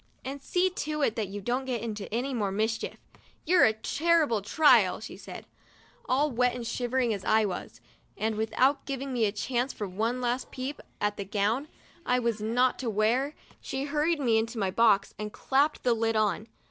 And 0.25 0.41
see 0.41 0.71
to 0.71 1.03
it 1.03 1.15
that 1.15 1.27
you 1.27 1.41
don't 1.41 1.65
get 1.65 1.83
into 1.83 2.11
any 2.11 2.33
more 2.33 2.51
mischief. 2.51 2.97
You're 3.45 3.65
a 3.65 3.73
terrible 3.73 4.41
trial," 4.41 4.99
she 4.99 5.15
said, 5.15 5.45
All 6.09 6.31
wet 6.31 6.55
and 6.55 6.65
shivering 6.65 7.13
as 7.13 7.23
I 7.23 7.45
was, 7.45 7.81
and 8.17 8.33
without 8.33 8.87
giving 8.87 9.13
me 9.13 9.25
a 9.25 9.31
chance 9.31 9.73
for 9.73 9.87
one 9.87 10.19
last 10.19 10.45
little 10.45 10.53
peep 10.55 10.81
at 10.99 11.17
the 11.17 11.23
gown 11.25 11.67
I 12.03 12.17
was 12.17 12.41
not 12.41 12.79
to 12.79 12.89
wear, 12.89 13.35
she 13.59 13.83
hurried 13.83 14.19
me 14.19 14.39
into 14.39 14.57
my 14.57 14.71
box 14.71 15.13
and 15.19 15.31
clapped 15.31 15.83
the 15.83 15.93
lid 15.93 16.15
on. 16.15 16.47